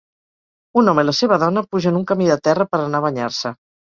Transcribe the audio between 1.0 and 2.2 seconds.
i la seva dona pugen un